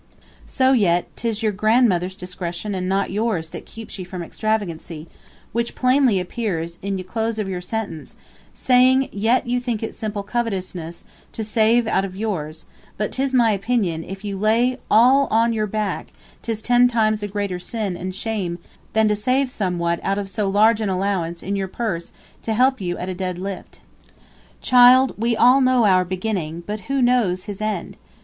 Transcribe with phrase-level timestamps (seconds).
[0.47, 5.07] So yt 'tis yr Grandmothrs discretion & not yours tht keeps you from extravagancy,
[5.51, 8.15] which plainly appears in ye close of yr sentence,
[8.51, 11.03] saying yt you think it simple covetousness
[11.33, 12.65] to save out of yrs
[12.97, 16.07] but 'tis my opinion if you lay all on yr back
[16.41, 18.57] 'tis ten tymes a greater sin & shame
[18.95, 22.11] thn to save some what out of soe large an allowance in yr purse
[22.41, 23.81] to help you at a dead lift.
[24.61, 27.97] Child, we all know our beginning, but who knows his end?